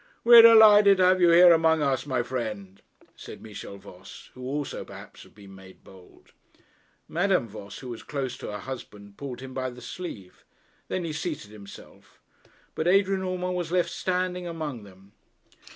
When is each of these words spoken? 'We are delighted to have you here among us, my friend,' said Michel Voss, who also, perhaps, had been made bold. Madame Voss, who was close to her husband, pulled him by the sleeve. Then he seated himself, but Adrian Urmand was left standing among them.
'We 0.23 0.39
are 0.39 0.53
delighted 0.55 0.97
to 0.97 1.03
have 1.03 1.21
you 1.21 1.29
here 1.29 1.51
among 1.53 1.83
us, 1.83 2.07
my 2.07 2.23
friend,' 2.23 2.81
said 3.15 3.39
Michel 3.39 3.77
Voss, 3.77 4.31
who 4.33 4.41
also, 4.41 4.83
perhaps, 4.83 5.21
had 5.21 5.35
been 5.35 5.53
made 5.53 5.83
bold. 5.83 6.31
Madame 7.07 7.47
Voss, 7.47 7.77
who 7.77 7.89
was 7.89 8.01
close 8.01 8.35
to 8.39 8.51
her 8.51 8.57
husband, 8.57 9.15
pulled 9.15 9.41
him 9.41 9.53
by 9.53 9.69
the 9.69 9.79
sleeve. 9.79 10.43
Then 10.87 11.03
he 11.03 11.13
seated 11.13 11.51
himself, 11.51 12.19
but 12.73 12.87
Adrian 12.87 13.21
Urmand 13.21 13.53
was 13.53 13.71
left 13.71 13.91
standing 13.91 14.47
among 14.47 14.81
them. 14.85 15.11